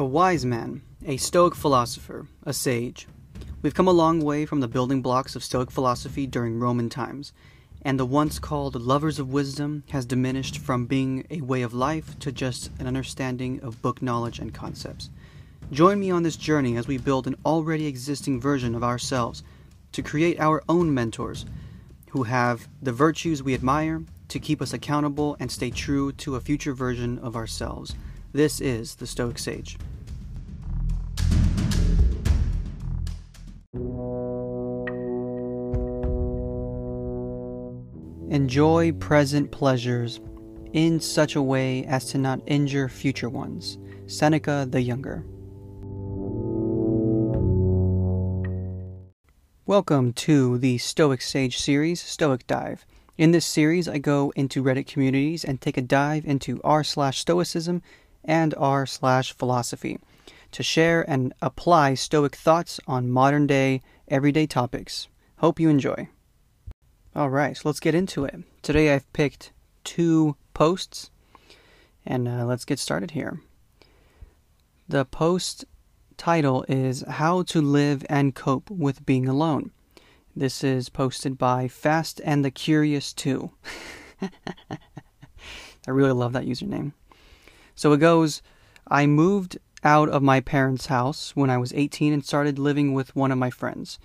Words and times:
A 0.00 0.04
wise 0.06 0.46
man, 0.46 0.80
a 1.04 1.18
Stoic 1.18 1.54
philosopher, 1.54 2.26
a 2.44 2.54
sage. 2.54 3.06
We've 3.60 3.74
come 3.74 3.86
a 3.86 3.92
long 3.92 4.22
way 4.22 4.46
from 4.46 4.60
the 4.60 4.66
building 4.66 5.02
blocks 5.02 5.36
of 5.36 5.44
Stoic 5.44 5.70
philosophy 5.70 6.26
during 6.26 6.58
Roman 6.58 6.88
times, 6.88 7.34
and 7.82 8.00
the 8.00 8.06
once 8.06 8.38
called 8.38 8.80
lovers 8.80 9.18
of 9.18 9.30
wisdom 9.30 9.84
has 9.90 10.06
diminished 10.06 10.56
from 10.56 10.86
being 10.86 11.26
a 11.28 11.42
way 11.42 11.60
of 11.60 11.74
life 11.74 12.18
to 12.20 12.32
just 12.32 12.70
an 12.78 12.86
understanding 12.86 13.60
of 13.60 13.82
book 13.82 14.00
knowledge 14.00 14.38
and 14.38 14.54
concepts. 14.54 15.10
Join 15.70 16.00
me 16.00 16.10
on 16.10 16.22
this 16.22 16.36
journey 16.36 16.78
as 16.78 16.88
we 16.88 16.96
build 16.96 17.26
an 17.26 17.36
already 17.44 17.84
existing 17.84 18.40
version 18.40 18.74
of 18.74 18.82
ourselves 18.82 19.42
to 19.92 20.00
create 20.00 20.40
our 20.40 20.62
own 20.66 20.94
mentors 20.94 21.44
who 22.12 22.22
have 22.22 22.68
the 22.80 22.90
virtues 22.90 23.42
we 23.42 23.52
admire 23.52 24.02
to 24.28 24.40
keep 24.40 24.62
us 24.62 24.72
accountable 24.72 25.36
and 25.38 25.52
stay 25.52 25.70
true 25.70 26.10
to 26.12 26.36
a 26.36 26.40
future 26.40 26.72
version 26.72 27.18
of 27.18 27.36
ourselves. 27.36 27.94
This 28.32 28.60
is 28.60 28.94
the 28.94 29.08
Stoic 29.08 29.40
Sage. 29.40 29.76
Enjoy 38.30 38.92
present 38.92 39.50
pleasures 39.50 40.20
in 40.72 41.00
such 41.00 41.34
a 41.34 41.42
way 41.42 41.84
as 41.86 42.04
to 42.12 42.18
not 42.18 42.40
injure 42.46 42.88
future 42.88 43.28
ones. 43.28 43.78
Seneca 44.06 44.64
the 44.70 44.80
Younger. 44.80 45.24
Welcome 49.66 50.12
to 50.12 50.56
the 50.58 50.78
Stoic 50.78 51.20
Sage 51.20 51.58
series, 51.58 52.00
Stoic 52.00 52.46
Dive. 52.46 52.86
In 53.18 53.32
this 53.32 53.44
series, 53.44 53.88
I 53.88 53.98
go 53.98 54.32
into 54.36 54.62
Reddit 54.62 54.86
communities 54.86 55.44
and 55.44 55.60
take 55.60 55.76
a 55.76 55.82
dive 55.82 56.24
into 56.24 56.60
r 56.62 56.84
slash 56.84 57.18
Stoicism 57.18 57.82
and 58.24 58.54
r 58.56 58.86
slash 58.86 59.32
philosophy 59.32 59.98
to 60.52 60.62
share 60.62 61.08
and 61.08 61.32
apply 61.40 61.94
Stoic 61.94 62.34
thoughts 62.34 62.80
on 62.86 63.10
modern 63.10 63.46
day, 63.46 63.82
everyday 64.08 64.46
topics. 64.46 65.08
Hope 65.38 65.60
you 65.60 65.68
enjoy. 65.68 66.08
All 67.14 67.30
right, 67.30 67.56
so 67.56 67.68
let's 67.68 67.80
get 67.80 67.94
into 67.94 68.24
it. 68.24 68.40
Today 68.62 68.94
I've 68.94 69.10
picked 69.12 69.52
two 69.84 70.36
posts, 70.54 71.10
and 72.04 72.28
uh, 72.28 72.44
let's 72.44 72.64
get 72.64 72.78
started 72.78 73.12
here. 73.12 73.40
The 74.88 75.04
post 75.04 75.64
title 76.16 76.64
is 76.68 77.04
How 77.08 77.42
to 77.44 77.60
Live 77.60 78.04
and 78.10 78.34
Cope 78.34 78.70
with 78.70 79.06
Being 79.06 79.28
Alone. 79.28 79.70
This 80.36 80.62
is 80.62 80.88
posted 80.88 81.38
by 81.38 81.68
Fast 81.68 82.20
and 82.24 82.44
the 82.44 82.50
Curious 82.50 83.12
2. 83.12 83.50
I 84.22 85.90
really 85.90 86.12
love 86.12 86.32
that 86.34 86.44
username. 86.44 86.92
So 87.80 87.94
it 87.94 87.96
goes 87.96 88.42
I 88.88 89.06
moved 89.06 89.56
out 89.82 90.10
of 90.10 90.22
my 90.22 90.40
parents' 90.40 90.88
house 90.88 91.34
when 91.34 91.48
I 91.48 91.56
was 91.56 91.72
18 91.72 92.12
and 92.12 92.22
started 92.22 92.58
living 92.58 92.92
with 92.92 93.16
one 93.16 93.32
of 93.32 93.38
my 93.38 93.48
friends. 93.48 93.98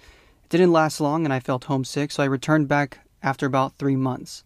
It 0.46 0.50
didn't 0.50 0.72
last 0.72 1.02
long 1.02 1.26
and 1.26 1.34
I 1.34 1.42
felt 1.42 1.66
homesick, 1.66 2.12
so 2.12 2.24
I 2.24 2.28
returned 2.28 2.70
back 2.70 3.00
after 3.22 3.46
about 3.46 3.78
three 3.78 3.98
months. 3.98 4.46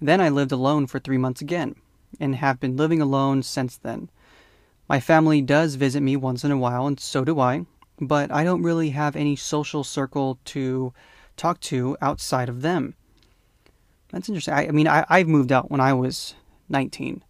Then 0.00 0.22
I 0.22 0.30
lived 0.30 0.52
alone 0.52 0.86
for 0.86 0.98
three 0.98 1.18
months 1.18 1.42
again, 1.42 1.76
and 2.18 2.36
have 2.36 2.58
been 2.58 2.78
living 2.78 3.02
alone 3.02 3.42
since 3.42 3.76
then. 3.76 4.08
My 4.88 5.00
family 5.00 5.42
does 5.42 5.74
visit 5.74 6.00
me 6.00 6.16
once 6.16 6.42
in 6.42 6.50
a 6.50 6.56
while, 6.56 6.86
and 6.86 6.98
so 6.98 7.26
do 7.26 7.38
I, 7.38 7.66
but 8.00 8.32
I 8.32 8.42
don't 8.42 8.62
really 8.62 8.88
have 8.88 9.16
any 9.16 9.36
social 9.36 9.84
circle 9.84 10.38
to 10.46 10.94
talk 11.36 11.60
to 11.68 11.98
outside 12.00 12.48
of 12.48 12.62
them. 12.62 12.94
That's 14.12 14.30
interesting. 14.30 14.54
I, 14.54 14.68
I 14.68 14.70
mean, 14.70 14.88
I, 14.88 15.04
I 15.10 15.24
moved 15.24 15.52
out 15.52 15.70
when 15.70 15.82
I 15.82 15.92
was 15.92 16.34
19. 16.70 17.22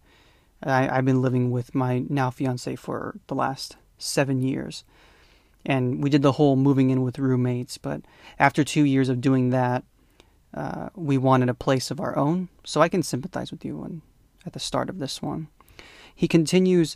I, 0.63 0.89
I've 0.89 1.05
been 1.05 1.21
living 1.21 1.51
with 1.51 1.75
my 1.75 2.03
now 2.09 2.29
fiance 2.29 2.75
for 2.75 3.19
the 3.27 3.35
last 3.35 3.77
seven 3.97 4.41
years 4.41 4.83
and 5.67 6.01
we 6.01 6.09
did 6.09 6.21
the 6.21 6.31
whole 6.31 6.55
moving 6.55 6.89
in 6.89 7.03
with 7.03 7.19
roommates. 7.19 7.77
But 7.77 8.01
after 8.39 8.63
two 8.63 8.85
years 8.85 9.09
of 9.09 9.21
doing 9.21 9.49
that, 9.49 9.83
uh, 10.53 10.89
we 10.95 11.17
wanted 11.17 11.49
a 11.49 11.53
place 11.53 11.91
of 11.91 11.99
our 11.99 12.17
own. 12.17 12.47
So 12.63 12.81
I 12.81 12.87
can 12.87 13.03
sympathize 13.03 13.51
with 13.51 13.65
you 13.65 13.77
when, 13.77 14.01
at 14.45 14.53
the 14.53 14.59
start 14.59 14.89
of 14.89 14.99
this 14.99 15.21
one. 15.21 15.49
He 16.15 16.27
continues, 16.27 16.95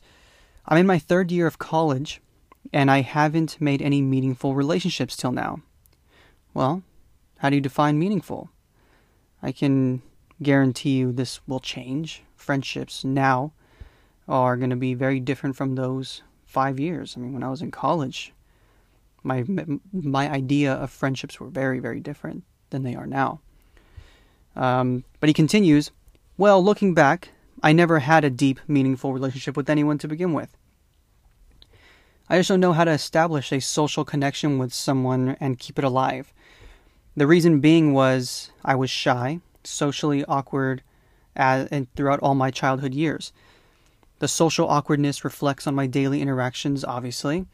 I'm 0.65 0.77
in 0.77 0.87
my 0.87 0.97
third 0.97 1.31
year 1.31 1.47
of 1.47 1.59
college, 1.59 2.21
and 2.71 2.89
I 2.89 3.01
haven't 3.01 3.59
made 3.59 3.81
any 3.81 4.01
meaningful 4.01 4.55
relationships 4.55 5.17
till 5.17 5.33
now. 5.33 5.61
Well, 6.53 6.81
how 7.39 7.49
do 7.49 7.55
you 7.55 7.61
define 7.61 7.99
meaningful? 7.99 8.49
I 9.43 9.51
can 9.51 10.01
guarantee 10.41 10.91
you 10.91 11.11
this 11.11 11.45
will 11.45 11.59
change. 11.59 12.23
Friendships 12.41 13.03
now 13.03 13.53
are 14.27 14.57
going 14.57 14.69
to 14.71 14.75
be 14.75 14.93
very 14.93 15.19
different 15.19 15.55
from 15.55 15.75
those 15.75 16.23
five 16.45 16.79
years. 16.79 17.15
I 17.15 17.19
mean, 17.19 17.33
when 17.33 17.43
I 17.43 17.49
was 17.49 17.61
in 17.61 17.71
college, 17.71 18.33
my 19.23 19.45
my 19.93 20.29
idea 20.29 20.73
of 20.73 20.89
friendships 20.89 21.39
were 21.39 21.47
very 21.47 21.79
very 21.79 21.99
different 21.99 22.43
than 22.71 22.83
they 22.83 22.95
are 22.95 23.07
now. 23.07 23.39
Um, 24.55 25.03
but 25.19 25.29
he 25.29 25.33
continues, 25.33 25.91
well, 26.37 26.63
looking 26.63 26.93
back, 26.93 27.29
I 27.63 27.71
never 27.71 27.99
had 27.99 28.25
a 28.25 28.29
deep, 28.29 28.59
meaningful 28.67 29.13
relationship 29.13 29.55
with 29.55 29.69
anyone 29.69 29.97
to 29.99 30.07
begin 30.07 30.33
with. 30.33 30.57
I 32.27 32.37
just 32.37 32.49
don't 32.49 32.59
know 32.59 32.73
how 32.73 32.85
to 32.85 32.91
establish 32.91 33.51
a 33.51 33.59
social 33.61 34.03
connection 34.03 34.57
with 34.57 34.73
someone 34.73 35.37
and 35.39 35.59
keep 35.59 35.77
it 35.77 35.83
alive. 35.83 36.33
The 37.15 37.27
reason 37.27 37.59
being 37.59 37.93
was 37.93 38.51
I 38.63 38.75
was 38.75 38.89
shy, 38.89 39.41
socially 39.63 40.23
awkward, 40.25 40.81
as, 41.35 41.67
and 41.67 41.87
throughout 41.95 42.19
all 42.19 42.35
my 42.35 42.51
childhood 42.51 42.93
years. 42.93 43.31
The 44.19 44.27
social 44.27 44.67
awkwardness 44.67 45.23
reflects 45.23 45.65
on 45.65 45.75
my 45.75 45.87
daily 45.87 46.21
interactions, 46.21 46.83
obviously, 46.83 47.45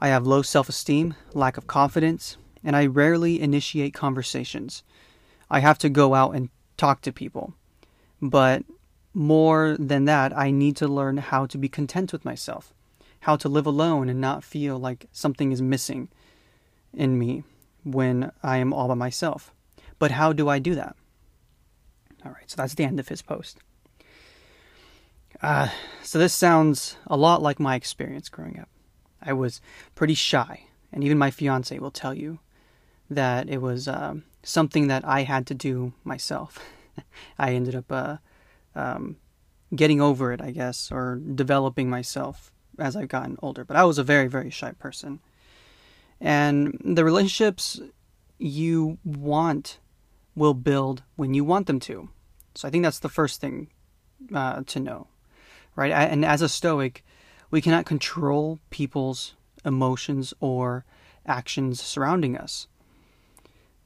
I 0.00 0.08
have 0.08 0.26
low 0.26 0.42
self 0.42 0.68
esteem, 0.68 1.14
lack 1.34 1.58
of 1.58 1.66
confidence, 1.66 2.38
and 2.64 2.74
I 2.74 2.86
rarely 2.86 3.40
initiate 3.40 3.92
conversations. 3.92 4.82
I 5.50 5.60
have 5.60 5.78
to 5.78 5.90
go 5.90 6.14
out 6.14 6.34
and 6.34 6.48
talk 6.76 7.02
to 7.02 7.12
people. 7.12 7.54
But 8.22 8.64
more 9.12 9.76
than 9.78 10.06
that, 10.06 10.36
I 10.36 10.50
need 10.50 10.76
to 10.76 10.88
learn 10.88 11.18
how 11.18 11.44
to 11.46 11.58
be 11.58 11.68
content 11.68 12.12
with 12.12 12.24
myself, 12.24 12.72
how 13.20 13.36
to 13.36 13.48
live 13.48 13.66
alone 13.66 14.08
and 14.08 14.20
not 14.20 14.44
feel 14.44 14.78
like 14.78 15.06
something 15.12 15.52
is 15.52 15.60
missing 15.60 16.08
in 16.94 17.18
me 17.18 17.44
when 17.84 18.32
I 18.42 18.56
am 18.56 18.72
all 18.72 18.88
by 18.88 18.94
myself. 18.94 19.52
But 19.98 20.12
how 20.12 20.32
do 20.32 20.48
I 20.48 20.58
do 20.58 20.74
that? 20.76 20.96
All 22.24 22.32
right, 22.32 22.50
so 22.50 22.56
that's 22.56 22.74
the 22.74 22.84
end 22.84 23.00
of 23.00 23.08
his 23.08 23.22
post. 23.22 23.58
Uh, 25.42 25.68
so 26.02 26.18
this 26.18 26.34
sounds 26.34 26.96
a 27.06 27.16
lot 27.16 27.40
like 27.40 27.58
my 27.58 27.74
experience 27.74 28.28
growing 28.28 28.58
up. 28.58 28.68
I 29.22 29.32
was 29.32 29.60
pretty 29.94 30.14
shy, 30.14 30.64
and 30.92 31.02
even 31.02 31.18
my 31.18 31.30
fiance 31.30 31.78
will 31.78 31.90
tell 31.90 32.14
you 32.14 32.40
that 33.08 33.48
it 33.48 33.58
was 33.58 33.88
uh, 33.88 34.14
something 34.42 34.88
that 34.88 35.04
I 35.04 35.22
had 35.22 35.46
to 35.48 35.54
do 35.54 35.92
myself. 36.04 36.58
I 37.38 37.54
ended 37.54 37.74
up 37.74 37.90
uh, 37.90 38.16
um, 38.74 39.16
getting 39.74 40.00
over 40.00 40.32
it, 40.32 40.40
I 40.40 40.50
guess, 40.50 40.90
or 40.92 41.16
developing 41.34 41.88
myself 41.88 42.52
as 42.78 42.96
I've 42.96 43.08
gotten 43.08 43.36
older. 43.42 43.64
But 43.64 43.76
I 43.76 43.84
was 43.84 43.98
a 43.98 44.04
very, 44.04 44.28
very 44.28 44.50
shy 44.50 44.72
person. 44.72 45.20
And 46.20 46.78
the 46.84 47.04
relationships 47.04 47.80
you 48.38 48.98
want 49.04 49.78
will 50.40 50.54
build 50.54 51.02
when 51.16 51.34
you 51.34 51.44
want 51.44 51.66
them 51.66 51.78
to. 51.78 52.08
So 52.54 52.66
I 52.66 52.70
think 52.70 52.82
that's 52.82 53.00
the 53.00 53.10
first 53.10 53.42
thing 53.42 53.68
uh, 54.34 54.62
to 54.68 54.80
know, 54.80 55.06
right? 55.76 55.92
And 55.92 56.24
as 56.24 56.40
a 56.40 56.48
Stoic, 56.48 57.04
we 57.50 57.60
cannot 57.60 57.84
control 57.84 58.58
people's 58.70 59.34
emotions 59.66 60.32
or 60.40 60.86
actions 61.26 61.82
surrounding 61.82 62.38
us. 62.38 62.68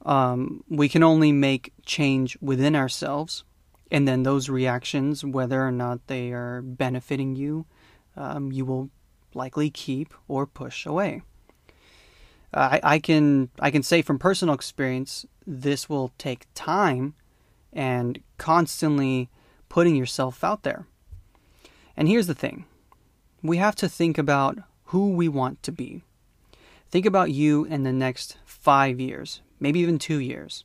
Um, 0.05 0.63
we 0.69 0.87
can 0.87 1.03
only 1.03 1.33
make 1.33 1.73
change 1.85 2.37
within 2.39 2.73
ourselves, 2.73 3.43
and 3.91 4.07
then 4.07 4.23
those 4.23 4.47
reactions, 4.47 5.25
whether 5.25 5.61
or 5.61 5.71
not 5.71 6.07
they 6.07 6.31
are 6.31 6.61
benefiting 6.61 7.35
you, 7.35 7.65
um, 8.15 8.53
you 8.53 8.63
will 8.63 8.89
likely 9.33 9.69
keep 9.69 10.13
or 10.29 10.47
push 10.47 10.85
away. 10.85 11.21
I, 12.55 12.79
I 12.83 12.99
can 12.99 13.49
I 13.59 13.69
can 13.69 13.83
say 13.83 14.01
from 14.01 14.17
personal 14.17 14.55
experience, 14.55 15.25
this 15.45 15.89
will 15.89 16.13
take 16.17 16.47
time 16.55 17.13
and 17.73 18.19
constantly 18.37 19.29
putting 19.69 19.95
yourself 19.95 20.43
out 20.43 20.63
there. 20.63 20.87
And 21.97 22.07
here's 22.07 22.27
the 22.27 22.33
thing 22.33 22.65
we 23.43 23.57
have 23.57 23.75
to 23.75 23.89
think 23.89 24.17
about 24.17 24.59
who 24.85 25.11
we 25.11 25.27
want 25.27 25.61
to 25.63 25.71
be. 25.71 26.03
Think 26.89 27.05
about 27.05 27.31
you 27.31 27.65
in 27.65 27.83
the 27.83 27.91
next 27.91 28.37
five 28.45 28.99
years, 28.99 29.41
maybe 29.59 29.79
even 29.79 29.99
two 29.99 30.19
years. 30.19 30.63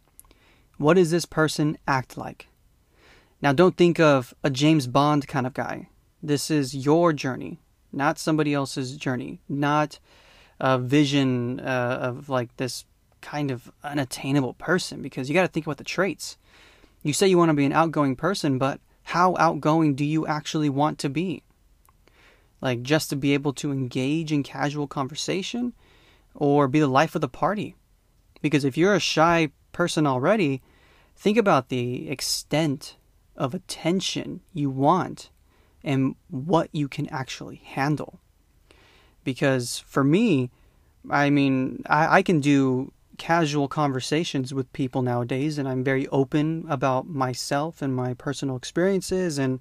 What 0.79 0.95
does 0.95 1.11
this 1.11 1.27
person 1.27 1.77
act 1.89 2.17
like? 2.17 2.49
Now, 3.43 3.53
don't 3.53 3.77
think 3.77 3.99
of 3.99 4.35
a 4.45 4.51
James 4.51 4.87
Bond 4.87 5.27
kind 5.27 5.47
of 5.47 5.55
guy. 5.55 5.89
This 6.23 6.51
is 6.51 6.75
your 6.75 7.13
journey, 7.13 7.59
not 7.93 8.19
somebody 8.19 8.55
else's 8.55 8.97
journey, 8.97 9.41
not 9.49 9.99
a 10.61 10.79
vision 10.79 11.59
uh, 11.61 11.99
of 12.01 12.29
like 12.29 12.57
this 12.57 12.85
kind 13.21 13.51
of 13.51 13.71
unattainable 13.83 14.55
person 14.55 15.03
because 15.03 15.29
you 15.29 15.35
got 15.35 15.43
to 15.43 15.49
think 15.49 15.67
about 15.67 15.79
the 15.79 15.85
traits. 15.85 16.37
You 17.03 17.13
say 17.13 17.29
you 17.29 17.39
want 17.39 17.49
to 17.49 17.55
be 17.55 17.65
an 17.65 17.73
outgoing 17.73 18.17
person, 18.17 18.59
but 18.59 18.81
how 19.05 19.35
outgoing 19.39 19.95
do 19.95 20.05
you 20.05 20.27
actually 20.27 20.69
want 20.69 20.99
to 20.99 21.09
be? 21.09 21.43
Like 22.61 22.83
just 22.83 23.09
to 23.11 23.17
be 23.17 23.33
able 23.33 23.55
to 23.55 23.73
engage 23.73 24.33
in 24.33 24.43
casual 24.43 24.87
conversation 24.87 25.73
or 26.35 26.69
be 26.69 26.81
the 26.81 26.87
life 26.87 27.15
of 27.15 27.21
the 27.21 27.29
party. 27.29 27.75
Because 28.43 28.65
if 28.65 28.77
you're 28.77 28.95
a 28.95 29.01
shy 29.01 29.51
person 29.73 30.07
already, 30.07 30.61
think 31.17 31.39
about 31.39 31.69
the 31.69 32.09
extent 32.11 32.97
of 33.37 33.55
attention 33.55 34.41
you 34.53 34.69
want 34.69 35.31
and 35.83 36.15
what 36.29 36.69
you 36.73 36.89
can 36.89 37.09
actually 37.09 37.57
handle. 37.57 38.21
Because 39.31 39.79
for 39.87 40.03
me, 40.03 40.51
I 41.09 41.31
mean, 41.31 41.83
I, 41.87 42.19
I 42.19 42.23
can 42.23 42.41
do 42.41 42.93
casual 43.17 43.69
conversations 43.69 44.53
with 44.53 44.73
people 44.73 45.03
nowadays, 45.03 45.59
and 45.59 45.69
I'm 45.69 45.85
very 45.85 46.09
open 46.09 46.65
about 46.69 47.07
myself 47.07 47.83
and 47.83 47.95
my 47.95 48.15
personal 48.15 48.57
experiences, 48.57 49.39
and 49.39 49.61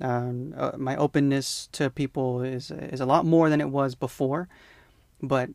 um, 0.00 0.54
uh, 0.56 0.72
my 0.76 0.96
openness 0.96 1.68
to 1.72 1.88
people 1.88 2.42
is 2.42 2.70
is 2.70 3.00
a 3.00 3.06
lot 3.06 3.24
more 3.24 3.48
than 3.48 3.60
it 3.60 3.70
was 3.70 3.94
before. 3.94 4.48
But 5.22 5.50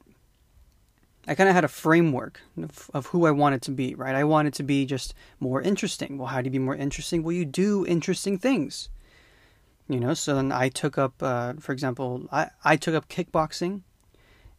I 1.28 1.36
kind 1.36 1.50
of 1.50 1.56
had 1.56 1.64
a 1.64 1.80
framework 1.84 2.42
of, 2.62 2.90
of, 2.94 3.08
who 3.08 3.26
I 3.26 3.32
wanted 3.32 3.62
to 3.64 3.72
be, 3.72 3.96
right? 3.96 4.16
I 4.16 4.24
wanted 4.24 4.54
to 4.56 4.64
be 4.64 4.86
just 4.86 5.14
more 5.40 5.62
interesting. 5.62 6.18
Well, 6.18 6.28
how 6.28 6.42
do 6.42 6.46
you 6.46 6.52
be 6.52 6.60
more 6.60 6.76
interesting? 6.76 7.24
Well, 7.24 7.34
you 7.34 7.46
do 7.46 7.86
interesting 7.86 8.38
things. 8.38 8.90
You 9.88 10.00
know, 10.00 10.14
so 10.14 10.36
then 10.36 10.52
I 10.52 10.70
took 10.70 10.98
up, 10.98 11.14
uh, 11.22 11.54
for 11.60 11.72
example, 11.72 12.28
I, 12.32 12.50
I 12.64 12.76
took 12.76 12.96
up 12.96 13.08
kickboxing 13.08 13.82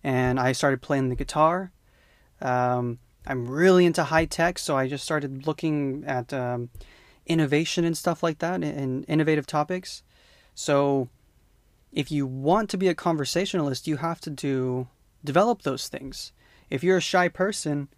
and 0.05 0.39
I 0.39 0.53
started 0.53 0.83
playing 0.83 1.09
the 1.09 1.17
guitar. 1.17 1.73
Um, 2.41 3.01
I'm 3.27 3.49
really 3.49 3.87
into 3.87 4.05
high 4.05 4.27
tech, 4.27 4.59
so 4.59 4.77
I 4.77 4.89
just 4.89 5.03
started 5.03 5.47
looking 5.47 6.05
at 6.07 6.33
um, 6.33 6.71
innovation 7.27 7.85
and 7.85 7.99
stuff 7.99 8.23
like 8.23 8.39
that 8.39 8.63
and 8.63 9.05
innovative 9.09 9.49
topics. 9.49 10.05
So 10.55 11.09
if 11.93 12.13
you 12.13 12.25
want 12.27 12.71
to 12.71 12.79
be 12.79 12.87
a 12.87 12.95
conversationalist, 12.95 13.89
you 13.89 13.97
have 13.97 14.21
to 14.21 14.31
do 14.31 14.87
develop 15.25 15.63
those 15.63 15.89
things 15.89 16.33
if 16.71 16.83
you're 16.83 16.99
a 16.99 17.01
shy 17.03 17.29
person 17.29 17.89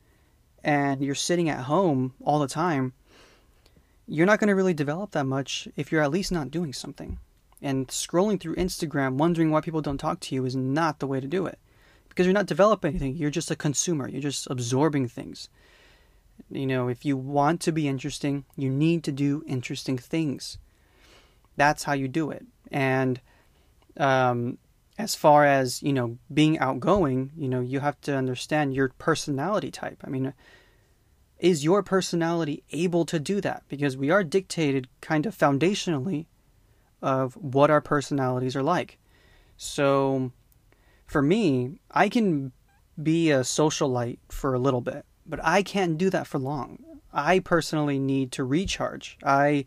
and 0.63 1.03
you're 1.03 1.15
sitting 1.15 1.49
at 1.49 1.65
home 1.65 2.15
all 2.23 2.39
the 2.39 2.49
time, 2.49 2.93
you're 4.09 4.27
not 4.27 4.41
going 4.41 4.49
to 4.49 4.55
really 4.55 4.75
develop 4.75 5.13
that 5.13 5.27
much 5.27 5.69
if 5.77 5.93
you're 5.93 6.03
at 6.03 6.11
least 6.11 6.33
not 6.33 6.51
doing 6.51 6.73
something. 6.73 7.19
And 7.61 7.89
scrolling 7.89 8.41
through 8.41 8.57
Instagram, 8.57 9.15
wondering 9.15 9.51
why 9.51 9.61
people 9.61 9.83
don't 9.83 9.99
talk 9.99 10.21
to 10.21 10.35
you, 10.35 10.45
is 10.45 10.57
not 10.57 10.99
the 10.99 11.07
way 11.07 11.21
to 11.21 11.27
do 11.27 11.47
it. 11.47 11.59
Because 12.09 12.25
you're 12.25 12.35
not 12.35 12.47
developing 12.47 12.91
anything. 12.91 13.17
You're 13.17 13.31
just 13.31 13.51
a 13.51 13.57
consumer. 13.57 14.09
You're 14.09 14.23
just 14.23 14.49
absorbing 14.51 15.09
things. 15.09 15.49
You 16.51 16.67
know, 16.67 16.89
if 16.89 17.05
you 17.05 17.17
want 17.17 17.61
to 17.63 17.73
be 17.73 17.89
interesting, 17.89 18.45
you 18.57 18.71
need 18.71 19.05
to 19.05 19.13
do 19.13 19.45
interesting 19.47 19.99
things. 19.99 20.59
That's 21.57 21.85
how 21.85 21.93
you 21.93 22.09
do 22.09 22.31
it. 22.31 22.47
And 22.71 23.21
um, 23.97 24.59
as 24.99 25.15
far 25.15 25.45
as 25.45 25.83
you 25.83 25.93
know 25.93 26.19
being 26.33 26.59
outgoing 26.59 27.31
you 27.37 27.49
know 27.49 27.61
you 27.61 27.81
have 27.81 27.99
to 28.01 28.15
understand 28.15 28.75
your 28.75 28.89
personality 28.99 29.71
type 29.71 30.03
i 30.05 30.11
mean 30.11 30.35
is 31.39 31.65
your 31.65 31.83
personality 31.83 32.63
able 32.71 33.05
to 33.07 33.19
do 33.19 33.41
that? 33.41 33.63
Because 33.69 33.97
we 33.97 34.11
are 34.11 34.25
dictated 34.25 34.89
kind 35.01 35.27
of 35.27 35.37
foundationally 35.37 36.27
of 37.01 37.35
what 37.35 37.71
our 37.71 37.81
personalities 37.81 38.57
are 38.57 38.63
like. 38.63 38.99
So 39.57 40.33
for 41.09 41.23
me 41.23 41.81
i 41.91 42.09
can 42.09 42.53
be 43.03 43.31
a 43.31 43.41
socialite 43.41 44.19
for 44.29 44.55
a 44.55 44.59
little 44.59 44.83
bit 44.83 45.05
but 45.27 45.41
i 45.43 45.63
can't 45.63 45.99
do 45.99 46.11
that 46.11 46.27
for 46.27 46.39
long. 46.39 46.79
I 47.13 47.39
personally 47.39 47.99
need 47.99 48.33
to 48.33 48.45
recharge. 48.45 49.17
I 49.25 49.65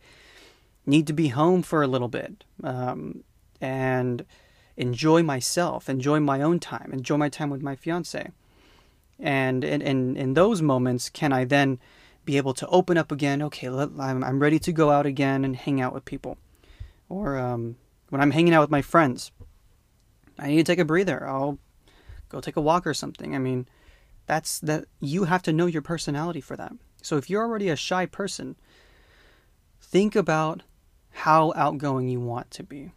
need 0.85 1.07
to 1.07 1.13
be 1.13 1.29
home 1.29 1.63
for 1.63 1.81
a 1.81 1.87
little 1.87 2.07
bit 2.07 2.43
um, 2.63 3.23
and 3.59 4.25
enjoy 4.77 5.23
myself, 5.23 5.89
enjoy 5.89 6.19
my 6.19 6.41
own 6.41 6.59
time, 6.59 6.91
enjoy 6.93 7.17
my 7.17 7.29
time 7.29 7.49
with 7.49 7.61
my 7.61 7.75
fiance. 7.75 8.31
And 9.21 9.63
in, 9.63 10.17
in, 10.17 10.33
those 10.33 10.61
moments, 10.63 11.09
can 11.09 11.31
I 11.31 11.45
then 11.45 11.79
be 12.25 12.37
able 12.37 12.55
to 12.55 12.67
open 12.67 12.97
up 12.97 13.11
again? 13.11 13.41
Okay, 13.43 13.69
let, 13.69 13.89
I'm, 13.99 14.23
I'm 14.23 14.39
ready 14.39 14.57
to 14.59 14.71
go 14.71 14.89
out 14.89 15.05
again 15.05 15.45
and 15.45 15.55
hang 15.55 15.79
out 15.79 15.93
with 15.93 16.05
people. 16.05 16.37
Or 17.07 17.37
um, 17.37 17.75
when 18.09 18.19
I'm 18.19 18.31
hanging 18.31 18.53
out 18.53 18.61
with 18.61 18.71
my 18.71 18.81
friends, 18.81 19.31
I 20.39 20.47
need 20.47 20.57
to 20.57 20.63
take 20.63 20.79
a 20.79 20.85
breather. 20.85 21.27
I'll 21.27 21.59
go 22.29 22.41
take 22.41 22.55
a 22.55 22.61
walk 22.61 22.87
or 22.87 22.95
something. 22.95 23.35
I 23.35 23.37
mean, 23.37 23.67
that's 24.25 24.59
that 24.59 24.85
you 24.99 25.25
have 25.25 25.43
to 25.43 25.53
know 25.53 25.67
your 25.67 25.81
personality 25.81 26.41
for 26.41 26.55
that. 26.55 26.73
So 27.03 27.17
if 27.17 27.29
you're 27.29 27.43
already 27.43 27.69
a 27.69 27.75
shy 27.75 28.05
person, 28.07 28.55
think 29.79 30.15
about 30.15 30.63
how 31.11 31.53
outgoing 31.55 32.07
you 32.07 32.19
want 32.19 32.49
to 32.51 32.63
be. 32.63 32.91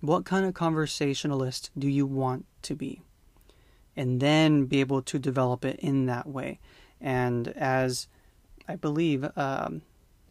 What 0.00 0.24
kind 0.24 0.44
of 0.44 0.54
conversationalist 0.54 1.70
do 1.78 1.88
you 1.88 2.06
want 2.06 2.46
to 2.62 2.74
be? 2.74 3.02
And 3.96 4.20
then 4.20 4.66
be 4.66 4.80
able 4.80 5.02
to 5.02 5.18
develop 5.18 5.64
it 5.64 5.78
in 5.80 6.06
that 6.06 6.26
way. 6.26 6.60
And 7.00 7.48
as 7.48 8.08
I 8.68 8.76
believe 8.76 9.28
um, 9.36 9.82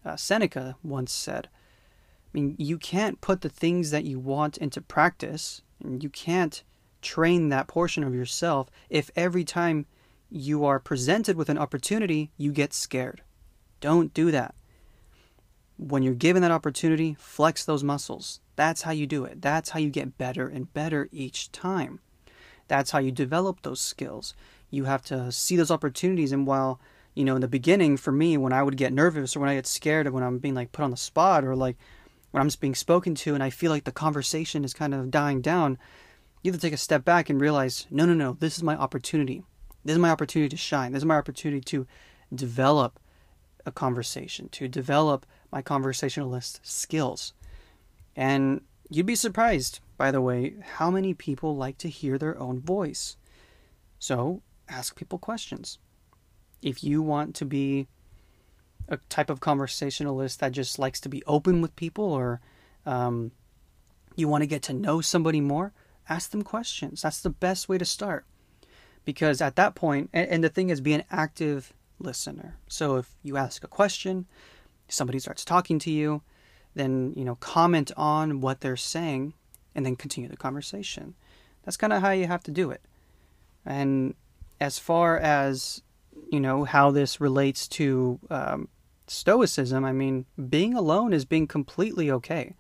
uh, 0.05 0.15
Seneca 0.15 0.75
once 0.83 1.11
said, 1.11 1.49
I 2.29 2.29
mean, 2.33 2.55
you 2.57 2.77
can't 2.77 3.21
put 3.21 3.41
the 3.41 3.49
things 3.49 3.91
that 3.91 4.05
you 4.05 4.19
want 4.19 4.57
into 4.57 4.81
practice, 4.81 5.61
and 5.83 6.03
you 6.03 6.09
can't 6.09 6.63
train 7.01 7.49
that 7.49 7.67
portion 7.67 8.03
of 8.03 8.13
yourself 8.13 8.69
if 8.89 9.09
every 9.15 9.43
time 9.43 9.85
you 10.29 10.63
are 10.63 10.79
presented 10.79 11.35
with 11.35 11.49
an 11.49 11.57
opportunity, 11.57 12.31
you 12.37 12.51
get 12.51 12.73
scared. 12.73 13.23
Don't 13.81 14.13
do 14.13 14.31
that. 14.31 14.53
When 15.77 16.03
you're 16.03 16.13
given 16.13 16.41
that 16.43 16.51
opportunity, 16.51 17.15
flex 17.17 17.65
those 17.65 17.83
muscles. 17.83 18.41
That's 18.55 18.83
how 18.83 18.91
you 18.91 19.07
do 19.07 19.23
it. 19.23 19.41
That's 19.41 19.69
how 19.69 19.79
you 19.79 19.89
get 19.89 20.17
better 20.17 20.47
and 20.47 20.71
better 20.73 21.07
each 21.11 21.51
time. 21.51 21.99
That's 22.69 22.91
how 22.91 22.99
you 22.99 23.11
develop 23.11 23.61
those 23.61 23.81
skills. 23.81 24.33
You 24.69 24.85
have 24.85 25.01
to 25.05 25.31
see 25.31 25.57
those 25.57 25.71
opportunities. 25.71 26.31
And 26.31 26.47
while, 26.47 26.79
you 27.15 27.25
know, 27.25 27.35
in 27.35 27.41
the 27.41 27.47
beginning, 27.47 27.97
for 27.97 28.13
me, 28.13 28.37
when 28.37 28.53
I 28.53 28.63
would 28.63 28.77
get 28.77 28.93
nervous 28.93 29.35
or 29.35 29.41
when 29.41 29.49
I 29.49 29.55
get 29.55 29.67
scared 29.67 30.07
of 30.07 30.13
when 30.13 30.23
I'm 30.23 30.37
being 30.37 30.55
like 30.55 30.71
put 30.71 30.83
on 30.83 30.91
the 30.91 30.97
spot 30.97 31.43
or 31.43 31.55
like 31.55 31.75
when 32.31 32.39
I'm 32.39 32.47
just 32.47 32.61
being 32.61 32.75
spoken 32.75 33.15
to 33.15 33.33
and 33.33 33.43
I 33.43 33.49
feel 33.49 33.71
like 33.71 33.83
the 33.83 33.91
conversation 33.91 34.63
is 34.63 34.73
kind 34.73 34.93
of 34.93 35.11
dying 35.11 35.41
down, 35.41 35.77
you 36.43 36.51
have 36.51 36.61
to 36.61 36.65
take 36.65 36.73
a 36.73 36.77
step 36.77 37.03
back 37.03 37.29
and 37.29 37.41
realize 37.41 37.87
no, 37.89 38.05
no, 38.05 38.13
no, 38.13 38.37
this 38.39 38.55
is 38.55 38.63
my 38.63 38.75
opportunity. 38.75 39.43
This 39.83 39.93
is 39.93 39.99
my 39.99 40.11
opportunity 40.11 40.49
to 40.49 40.57
shine. 40.57 40.91
This 40.91 41.01
is 41.01 41.05
my 41.05 41.17
opportunity 41.17 41.61
to 41.61 41.87
develop 42.33 42.99
a 43.65 43.71
conversation, 43.71 44.49
to 44.49 44.67
develop 44.67 45.25
my 45.51 45.61
conversationalist 45.61 46.59
skills. 46.63 47.33
And 48.15 48.61
you'd 48.89 49.05
be 49.05 49.15
surprised, 49.15 49.79
by 49.99 50.11
the 50.11 50.21
way, 50.21 50.53
how 50.77 50.89
many 50.89 51.13
people 51.13 51.57
like 51.57 51.77
to 51.79 51.89
hear 51.89 52.17
their 52.17 52.39
own 52.39 52.61
voice. 52.61 53.17
So 53.99 54.41
ask 54.69 54.95
people 54.95 55.19
questions. 55.19 55.77
If 56.61 56.85
you 56.85 57.01
want 57.01 57.35
to 57.35 57.45
be 57.45 57.89
a 58.87 58.95
type 59.09 59.29
of 59.29 59.41
conversationalist 59.41 60.39
that 60.39 60.53
just 60.53 60.79
likes 60.79 61.01
to 61.01 61.09
be 61.09 61.21
open 61.27 61.59
with 61.59 61.75
people 61.75 62.05
or 62.05 62.39
um, 62.85 63.33
you 64.15 64.29
want 64.29 64.41
to 64.41 64.47
get 64.47 64.63
to 64.63 64.73
know 64.73 65.01
somebody 65.01 65.41
more, 65.41 65.73
ask 66.07 66.31
them 66.31 66.43
questions. 66.43 67.01
That's 67.01 67.19
the 67.19 67.29
best 67.29 67.67
way 67.67 67.77
to 67.77 67.83
start. 67.83 68.25
Because 69.03 69.41
at 69.41 69.57
that 69.57 69.75
point, 69.75 70.09
and, 70.13 70.29
and 70.29 70.43
the 70.45 70.49
thing 70.49 70.69
is, 70.69 70.79
be 70.79 70.93
an 70.93 71.03
active 71.11 71.73
listener. 71.99 72.57
So 72.69 72.95
if 72.95 73.17
you 73.21 73.35
ask 73.35 73.65
a 73.65 73.67
question, 73.67 74.27
somebody 74.87 75.19
starts 75.19 75.43
talking 75.43 75.77
to 75.79 75.91
you, 75.91 76.21
then 76.73 77.13
you 77.17 77.25
know 77.25 77.35
comment 77.35 77.91
on 77.97 78.39
what 78.39 78.61
they're 78.61 78.77
saying 78.77 79.33
and 79.79 79.85
then 79.85 79.95
continue 79.95 80.29
the 80.29 80.35
conversation. 80.35 81.15
That's 81.63 81.77
kind 81.77 81.93
of 81.93 82.01
how 82.01 82.11
you 82.11 82.27
have 82.27 82.43
to 82.43 82.51
do 82.51 82.69
it. 82.69 82.81
And 83.65 84.13
as 84.59 84.77
far 84.77 85.17
as 85.17 85.81
you 86.29 86.41
know 86.41 86.65
how 86.65 86.91
this 86.91 87.21
relates 87.21 87.65
to 87.65 88.19
um, 88.29 88.67
stoicism 89.07 89.85
i 89.85 89.91
mean 89.91 90.25
being 90.49 90.73
alone 90.75 91.13
is 91.13 91.23
being 91.23 91.47
completely 91.47 92.11
okay. 92.11 92.55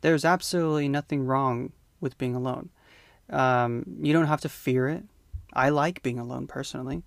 There's 0.00 0.24
absolutely 0.24 0.88
nothing 0.88 1.26
wrong 1.26 1.72
with 2.00 2.16
being 2.18 2.36
alone. 2.36 2.70
Um, 3.30 3.84
you 4.00 4.12
don't 4.12 4.26
have 4.26 4.42
to 4.42 4.48
fear 4.48 4.86
it. 4.88 5.02
I 5.52 5.70
like 5.70 6.02
being 6.02 6.20
alone 6.20 6.46
personally 6.46 7.02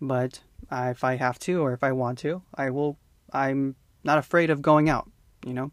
but 0.00 0.40
if 0.70 1.04
i 1.04 1.16
have 1.16 1.38
to 1.38 1.62
or 1.62 1.72
if 1.72 1.82
i 1.82 1.92
want 1.92 2.18
to 2.18 2.42
i 2.54 2.68
will 2.68 2.98
i'm 3.32 3.76
not 4.02 4.18
afraid 4.18 4.50
of 4.50 4.60
going 4.60 4.88
out 4.90 5.08
you 5.44 5.54
know? 5.54 5.70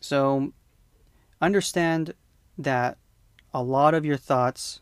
So 0.00 0.52
understand 1.40 2.14
that 2.56 2.98
a 3.52 3.62
lot 3.62 3.94
of 3.94 4.04
your 4.04 4.16
thoughts 4.16 4.80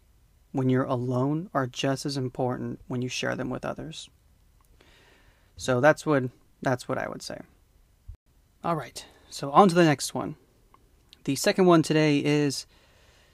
when 0.53 0.69
you're 0.69 0.85
alone 0.85 1.51
are 1.53 1.67
just 1.67 2.07
as 2.07 2.17
important 2.17 2.81
when 2.89 3.03
you 3.03 3.09
share 3.09 3.37
them 3.37 3.51
with 3.51 3.65
others. 3.65 4.09
So 5.57 5.81
that's 5.81 6.07
what 6.07 6.25
that's 6.63 6.89
what 6.89 6.99
I 6.99 7.09
would 7.09 7.23
say. 7.23 7.41
All 8.65 8.77
right. 8.77 9.05
So 9.29 9.51
on 9.51 9.69
to 9.69 9.75
the 9.75 9.85
next 9.85 10.15
one. 10.15 10.37
The 11.25 11.37
second 11.37 11.67
one 11.67 11.83
today 11.83 12.19
is 12.19 12.67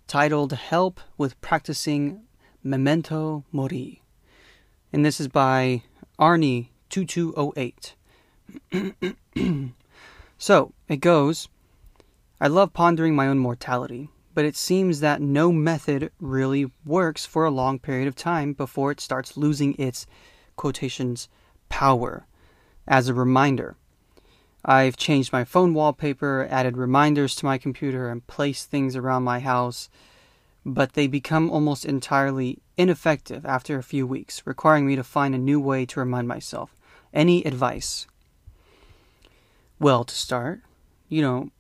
titled 0.07 0.53
Help 0.53 1.01
with 1.17 1.41
Practicing 1.41 2.23
Memento 2.63 3.45
Mori. 3.53 4.03
And 4.93 5.05
this 5.05 5.21
is 5.21 5.29
by 5.29 5.83
Arnie 6.19 6.69
2208. 6.91 7.95
So 10.43 10.73
it 10.89 10.97
goes 10.97 11.49
I 12.43 12.49
love 12.49 12.73
pondering 12.73 13.15
my 13.15 13.29
own 13.29 13.39
mortality, 13.39 14.09
but 14.35 14.45
it 14.45 14.57
seems 14.57 14.99
that 14.99 15.23
no 15.23 15.53
method 15.53 16.11
really 16.19 16.73
works 16.85 17.25
for 17.25 17.45
a 17.45 17.53
long 17.53 17.79
period 17.79 18.09
of 18.09 18.17
time 18.17 18.53
before 18.53 18.91
it 18.91 19.01
starts 19.01 19.37
losing 19.37 19.77
its 19.79 20.09
quotations 20.57 21.29
power. 21.69 22.27
As 22.85 23.09
a 23.09 23.15
reminder, 23.15 23.77
I've 24.65 24.97
changed 24.97 25.33
my 25.33 25.45
phone 25.45 25.73
wallpaper, 25.73 26.49
added 26.51 26.77
reminders 26.77 27.37
to 27.37 27.45
my 27.45 27.59
computer, 27.59 28.09
and 28.09 28.27
placed 28.27 28.69
things 28.69 28.97
around 28.97 29.23
my 29.23 29.39
house, 29.39 29.89
but 30.67 30.95
they 30.95 31.07
become 31.07 31.49
almost 31.49 31.85
entirely 31.85 32.59
ineffective 32.77 33.47
after 33.47 33.79
a 33.79 33.85
few 33.85 34.05
weeks, 34.05 34.43
requiring 34.45 34.85
me 34.85 34.97
to 34.97 35.05
find 35.05 35.37
a 35.37 35.39
new 35.39 35.61
way 35.61 35.87
to 35.87 36.01
remind 36.01 36.27
myself. 36.27 36.75
Any 37.15 37.45
advice? 37.45 38.09
Well, 39.79 40.03
to 40.03 40.15
start, 40.17 40.63
you 41.09 41.23
know, 41.23 41.51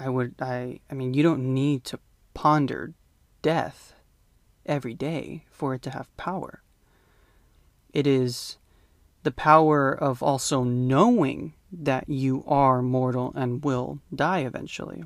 I 0.00 0.08
would 0.08 0.34
I 0.40 0.80
I 0.90 0.94
mean, 0.94 1.12
you 1.14 1.22
don't 1.22 1.52
need 1.54 1.84
to 1.84 1.98
ponder 2.32 2.94
death 3.42 3.94
every 4.64 4.94
day 4.94 5.44
for 5.50 5.74
it 5.74 5.82
to 5.82 5.90
have 5.90 6.16
power. 6.16 6.62
It 7.92 8.06
is 8.06 8.56
the 9.22 9.30
power 9.30 9.92
of 9.92 10.22
also 10.22 10.64
knowing 10.64 11.52
that 11.70 12.08
you 12.08 12.42
are 12.46 12.80
mortal 12.80 13.32
and 13.36 13.62
will 13.62 13.98
die 14.14 14.40
eventually. 14.40 15.04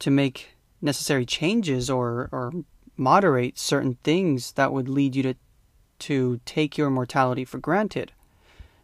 To 0.00 0.10
make 0.10 0.56
necessary 0.80 1.26
changes 1.26 1.90
or, 1.90 2.28
or 2.30 2.52
moderate 2.96 3.58
certain 3.58 3.98
things 4.04 4.52
that 4.52 4.72
would 4.72 4.88
lead 4.88 5.16
you 5.16 5.22
to 5.24 5.34
to 5.96 6.40
take 6.44 6.76
your 6.76 6.90
mortality 6.90 7.44
for 7.44 7.58
granted. 7.58 8.12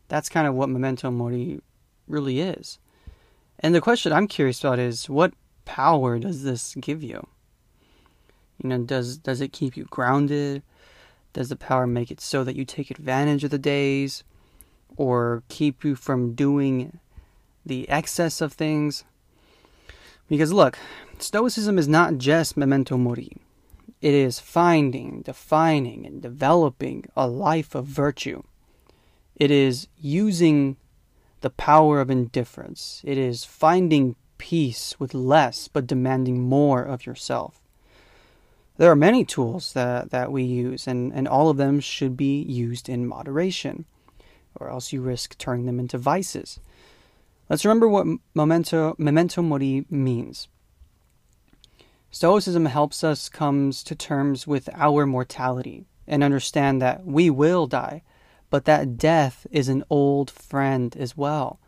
That's 0.08 0.28
kind 0.28 0.46
of 0.46 0.54
what 0.54 0.68
memento 0.68 1.10
mori 1.10 1.60
really 2.08 2.40
is. 2.40 2.78
And 3.60 3.74
the 3.74 3.80
question 3.80 4.12
I'm 4.12 4.26
curious 4.26 4.60
about 4.60 4.78
is 4.78 5.08
what 5.08 5.34
power 5.64 6.18
does 6.18 6.42
this 6.42 6.74
give 6.80 7.02
you? 7.02 7.26
You 8.62 8.70
know, 8.70 8.78
does 8.78 9.18
does 9.18 9.40
it 9.40 9.52
keep 9.52 9.76
you 9.76 9.84
grounded? 9.84 10.62
Does 11.32 11.48
the 11.48 11.56
power 11.56 11.86
make 11.86 12.10
it 12.10 12.20
so 12.20 12.42
that 12.42 12.56
you 12.56 12.64
take 12.64 12.90
advantage 12.90 13.44
of 13.44 13.50
the 13.50 13.58
days 13.58 14.24
or 14.96 15.42
keep 15.48 15.84
you 15.84 15.94
from 15.94 16.34
doing 16.34 16.98
the 17.64 17.88
excess 17.88 18.40
of 18.40 18.52
things? 18.52 19.04
Because 20.28 20.52
look, 20.52 20.78
Stoicism 21.18 21.78
is 21.78 21.86
not 21.86 22.18
just 22.18 22.56
memento 22.56 22.96
mori. 22.96 23.32
It 24.00 24.14
is 24.14 24.40
finding, 24.40 25.20
defining, 25.20 26.06
and 26.06 26.22
developing 26.22 27.04
a 27.14 27.26
life 27.28 27.74
of 27.74 27.84
virtue. 27.84 28.42
It 29.36 29.50
is 29.50 29.88
using 29.98 30.76
the 31.40 31.50
power 31.50 32.00
of 32.00 32.10
indifference. 32.10 33.02
It 33.04 33.18
is 33.18 33.44
finding 33.44 34.16
peace 34.38 34.98
with 34.98 35.14
less 35.14 35.68
but 35.68 35.86
demanding 35.86 36.40
more 36.40 36.82
of 36.82 37.06
yourself. 37.06 37.60
There 38.76 38.90
are 38.90 38.96
many 38.96 39.24
tools 39.26 39.74
that, 39.74 40.10
that 40.10 40.32
we 40.32 40.42
use, 40.42 40.86
and, 40.86 41.12
and 41.12 41.28
all 41.28 41.50
of 41.50 41.58
them 41.58 41.80
should 41.80 42.16
be 42.16 42.40
used 42.42 42.88
in 42.88 43.06
moderation, 43.06 43.84
or 44.58 44.70
else 44.70 44.92
you 44.92 45.02
risk 45.02 45.36
turning 45.36 45.66
them 45.66 45.78
into 45.78 45.98
vices. 45.98 46.60
Let's 47.50 47.64
remember 47.64 47.88
what 47.88 48.06
memento, 48.34 48.94
memento 48.96 49.42
mori 49.42 49.84
means. 49.90 50.48
Stoicism 52.10 52.66
helps 52.66 53.04
us 53.04 53.28
comes 53.28 53.82
to 53.84 53.94
terms 53.94 54.46
with 54.46 54.68
our 54.74 55.04
mortality 55.04 55.84
and 56.06 56.24
understand 56.24 56.80
that 56.80 57.04
we 57.04 57.28
will 57.28 57.66
die, 57.66 58.02
but 58.50 58.64
that 58.64 58.96
death 58.96 59.46
is 59.50 59.68
an 59.68 59.84
old 59.88 60.30
friend 60.30 60.96
as 60.96 61.16
well. 61.16 61.60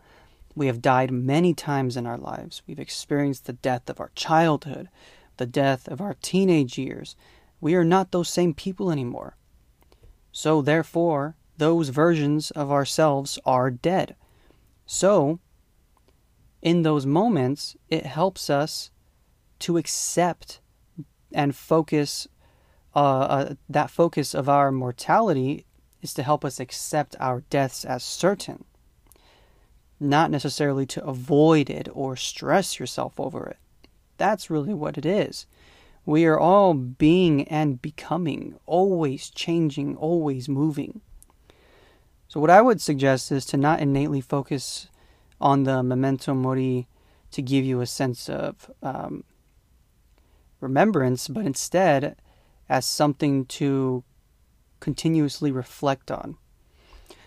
We 0.54 0.66
have 0.66 0.82
died 0.82 1.10
many 1.10 1.54
times 1.54 1.96
in 1.96 2.06
our 2.06 2.18
lives. 2.18 2.62
We've 2.66 2.78
experienced 2.78 3.46
the 3.46 3.54
death 3.54 3.88
of 3.88 4.00
our 4.00 4.10
childhood, 4.14 4.88
the 5.38 5.46
death 5.46 5.88
of 5.88 6.00
our 6.00 6.14
teenage 6.20 6.76
years. 6.76 7.16
We 7.60 7.74
are 7.74 7.84
not 7.84 8.10
those 8.10 8.28
same 8.28 8.52
people 8.52 8.90
anymore. 8.90 9.36
So, 10.32 10.60
therefore, 10.60 11.36
those 11.56 11.90
versions 11.90 12.50
of 12.50 12.70
ourselves 12.70 13.38
are 13.44 13.70
dead. 13.70 14.16
So, 14.84 15.38
in 16.60 16.82
those 16.82 17.06
moments, 17.06 17.76
it 17.88 18.06
helps 18.06 18.50
us 18.50 18.90
to 19.60 19.76
accept 19.76 20.60
and 21.32 21.54
focus 21.54 22.28
uh, 22.94 22.98
uh, 22.98 23.54
that 23.70 23.90
focus 23.90 24.34
of 24.34 24.48
our 24.48 24.70
mortality 24.70 25.64
is 26.02 26.12
to 26.14 26.22
help 26.22 26.44
us 26.44 26.60
accept 26.60 27.16
our 27.20 27.42
deaths 27.48 27.84
as 27.84 28.02
certain, 28.02 28.64
not 30.00 30.30
necessarily 30.30 30.84
to 30.86 31.04
avoid 31.04 31.70
it 31.70 31.88
or 31.92 32.16
stress 32.16 32.78
yourself 32.78 33.18
over 33.18 33.46
it. 33.46 33.58
That's 34.18 34.50
really 34.50 34.74
what 34.74 34.98
it 34.98 35.06
is. 35.06 35.46
We 36.04 36.26
are 36.26 36.38
all 36.38 36.74
being 36.74 37.46
and 37.48 37.80
becoming, 37.80 38.58
always 38.66 39.30
changing, 39.30 39.96
always 39.96 40.48
moving. 40.48 41.00
So, 42.26 42.40
what 42.40 42.50
I 42.50 42.60
would 42.60 42.80
suggest 42.80 43.30
is 43.30 43.46
to 43.46 43.56
not 43.56 43.80
innately 43.80 44.20
focus 44.20 44.88
on 45.40 45.62
the 45.62 45.82
memento 45.82 46.34
mori 46.34 46.88
to 47.30 47.42
give 47.42 47.64
you 47.64 47.80
a 47.80 47.86
sense 47.86 48.28
of 48.28 48.70
um, 48.82 49.22
remembrance, 50.60 51.28
but 51.28 51.44
instead 51.46 52.16
as 52.68 52.86
something 52.86 53.44
to 53.46 54.02
continuously 54.82 55.52
reflect 55.52 56.10
on. 56.10 56.36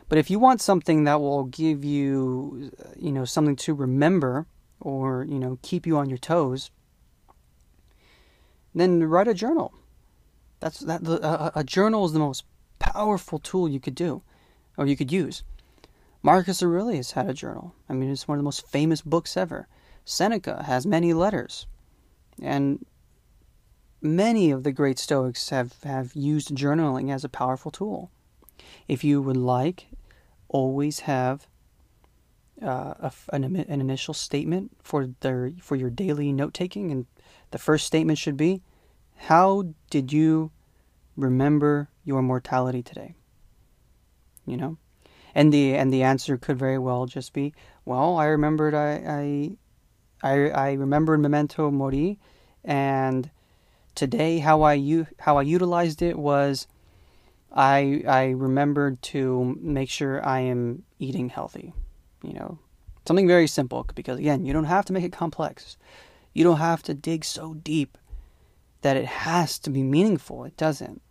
But 0.09 0.19
if 0.19 0.29
you 0.29 0.38
want 0.38 0.62
something 0.62 1.05
that 1.05 1.19
will 1.19 1.45
give 1.45 1.83
you, 1.83 2.69
you 2.95 3.12
know, 3.12 3.25
something 3.25 3.55
to 3.55 3.74
remember 3.74 4.45
or, 4.79 5.25
you 5.27 5.39
know, 5.39 5.57
keep 5.63 5.88
you 5.88 5.97
on 5.97 6.09
your 6.09 6.19
toes, 6.19 6.69
then 8.75 9.03
write 9.03 9.29
a 9.29 9.33
journal. 9.33 9.74
That's 10.59 10.81
that 10.81 11.07
a, 11.07 11.59
a 11.59 11.63
journal 11.63 12.05
is 12.05 12.13
the 12.13 12.19
most 12.19 12.43
powerful 12.77 13.39
tool 13.39 13.69
you 13.69 13.79
could 13.79 13.95
do 13.95 14.21
or 14.77 14.85
you 14.85 14.97
could 14.97 15.12
use. 15.12 15.43
Marcus 16.21 16.62
Aurelius 16.62 17.12
had 17.12 17.29
a 17.29 17.33
journal. 17.33 17.74
I 17.88 17.93
mean, 17.93 18.12
it's 18.12 18.27
one 18.27 18.38
of 18.38 18.41
the 18.41 18.50
most 18.51 18.67
famous 18.67 19.01
books 19.01 19.38
ever. 19.38 19.67
Seneca 20.03 20.63
has 20.63 20.85
many 20.85 21.13
letters. 21.13 21.67
And 22.41 22.85
many 24.05 24.51
of 24.51 24.63
the 24.63 24.71
great 24.71 25.00
Stoics 25.00 25.50
have, 25.50 25.81
have 25.83 26.15
used 26.15 26.55
journaling 26.55 27.12
as 27.12 27.24
a 27.24 27.29
powerful 27.29 27.71
tool. 27.71 28.12
If 28.88 29.03
you 29.03 29.21
would 29.21 29.38
like, 29.38 29.88
always 30.47 31.01
have 31.01 31.47
uh, 32.62 32.93
a, 33.00 33.12
an, 33.33 33.43
an 33.43 33.81
initial 33.81 34.13
statement 34.13 34.71
for 34.81 35.09
their 35.19 35.51
for 35.59 35.75
your 35.75 35.89
daily 35.89 36.31
note 36.31 36.53
taking, 36.53 36.91
and 36.91 37.05
the 37.51 37.57
first 37.57 37.85
statement 37.85 38.17
should 38.17 38.38
be, 38.38 38.62
"How 39.15 39.74
did 39.89 40.13
you 40.13 40.51
remember 41.17 41.89
your 42.05 42.21
mortality 42.21 42.81
today?" 42.81 43.15
You 44.45 44.57
know, 44.57 44.77
and 45.33 45.51
the 45.51 45.75
and 45.75 45.91
the 45.91 46.03
answer 46.03 46.38
could 46.38 46.57
very 46.57 46.79
well 46.79 47.05
just 47.05 47.33
be, 47.33 47.53
"Well, 47.83 48.17
I 48.17 48.27
remembered 48.27 48.74
I 48.74 49.57
I 50.24 50.31
I, 50.31 50.50
I 50.50 50.74
remembered 50.74 51.19
memento 51.19 51.69
mori, 51.71 52.19
and 52.63 53.29
today 53.95 54.39
how 54.39 54.61
I 54.61 54.73
u- 54.73 55.07
how 55.19 55.37
I 55.37 55.41
utilized 55.41 56.01
it 56.01 56.17
was 56.19 56.67
I 57.51 58.03
I 58.07 58.29
remembered 58.31 59.01
to 59.13 59.55
make 59.59 59.89
sure 59.89 60.25
I 60.25 60.41
am 60.41 60.83
eating 60.99 61.29
healthy. 61.29 61.73
You 62.21 62.33
know, 62.33 62.59
something 63.07 63.27
very 63.27 63.47
simple 63.47 63.85
because 63.95 64.19
again, 64.19 64.45
you 64.45 64.53
don't 64.53 64.65
have 64.65 64.85
to 64.85 64.93
make 64.93 65.03
it 65.03 65.13
complex. 65.13 65.77
You 66.33 66.43
don't 66.43 66.57
have 66.57 66.83
to 66.83 66.93
dig 66.93 67.23
so 67.23 67.53
deep 67.53 67.97
that 68.81 68.97
it 68.97 69.05
has 69.05 69.57
to 69.59 69.69
be 69.69 69.83
meaningful. 69.83 70.43
It 70.43 70.57
doesn't. 70.57 71.01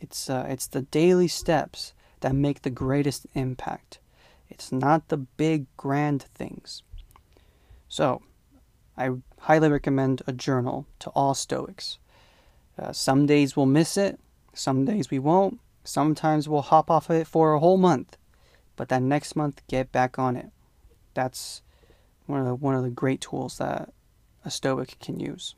It's 0.00 0.30
uh, 0.30 0.46
it's 0.48 0.66
the 0.66 0.82
daily 0.82 1.28
steps 1.28 1.92
that 2.20 2.34
make 2.34 2.62
the 2.62 2.70
greatest 2.70 3.26
impact. 3.34 3.98
It's 4.48 4.72
not 4.72 5.08
the 5.08 5.16
big 5.16 5.66
grand 5.76 6.22
things. 6.34 6.82
So, 7.88 8.22
I 8.96 9.10
highly 9.40 9.68
recommend 9.68 10.22
a 10.26 10.32
journal 10.32 10.86
to 11.00 11.10
all 11.10 11.34
Stoics. 11.34 11.98
Uh, 12.80 12.92
some 12.92 13.26
days 13.26 13.56
we'll 13.56 13.66
miss 13.66 13.96
it, 13.96 14.18
some 14.54 14.84
days 14.84 15.10
we 15.10 15.18
won't. 15.18 15.60
Sometimes 15.84 16.48
we'll 16.48 16.62
hop 16.62 16.90
off 16.90 17.10
of 17.10 17.16
it 17.16 17.26
for 17.26 17.52
a 17.52 17.60
whole 17.60 17.76
month, 17.76 18.16
but 18.76 18.88
that 18.88 19.02
next 19.02 19.36
month 19.36 19.62
get 19.68 19.92
back 19.92 20.18
on 20.18 20.36
it. 20.36 20.50
That's 21.14 21.62
one 22.26 22.40
of 22.40 22.46
the 22.46 22.54
one 22.54 22.74
of 22.74 22.82
the 22.82 22.90
great 22.90 23.20
tools 23.20 23.58
that 23.58 23.92
a 24.44 24.50
stoic 24.50 24.96
can 25.00 25.20
use. 25.20 25.54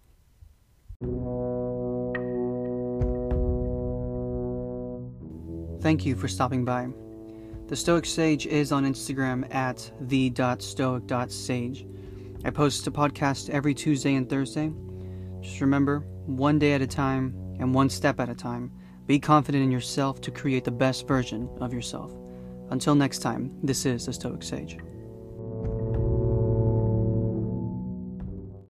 Thank 5.81 6.05
you 6.07 6.17
for 6.17 6.29
stopping 6.29 6.65
by. 6.65 6.89
The 7.67 7.77
Stoic 7.77 8.07
Sage 8.07 8.47
is 8.47 8.71
on 8.71 8.85
Instagram 8.85 9.53
at 9.55 9.91
the.stoic.sage. 10.01 11.87
I 12.45 12.51
post 12.51 12.87
a 12.87 12.91
podcast 12.91 13.51
every 13.51 13.75
Tuesday 13.75 14.15
and 14.15 14.29
Thursday. 14.29 14.73
Just 15.43 15.61
remember, 15.61 16.01
one 16.27 16.59
day 16.59 16.73
at 16.73 16.83
a 16.83 16.87
time 16.87 17.35
and 17.59 17.75
one 17.75 17.91
step 17.91 18.21
at 18.21 18.29
a 18.29 18.35
time. 18.35 18.71
Be 19.07 19.19
confident 19.19 19.65
in 19.65 19.71
yourself 19.73 20.21
to 20.23 20.31
create 20.31 20.65
the 20.65 20.71
best 20.71 21.09
version 21.09 21.49
of 21.61 21.75
yourself. 21.75 22.15
Until 22.71 22.95
next 22.95 23.19
time, 23.19 23.53
this 23.63 23.85
is 23.85 24.07
the 24.07 24.13
Stoic 24.13 24.43
Sage. 24.43 24.79